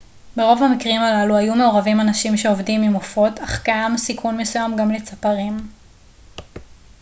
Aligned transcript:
ברוב 0.35 0.63
המקרים 0.63 1.01
הללו 1.01 1.37
היו 1.37 1.55
מעורבים 1.55 2.01
אנשים 2.01 2.37
שעובדים 2.37 2.83
עם 2.83 2.93
עופות 2.93 3.39
אך 3.39 3.63
קיים 3.63 3.97
סיכון 3.97 4.37
מסוים 4.37 4.75
גם 4.75 4.91
לצפרים 4.91 5.57